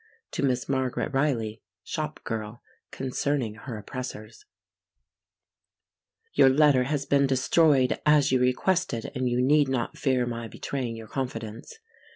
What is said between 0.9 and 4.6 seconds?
Riley Shop Girl, Concerning Her Oppressors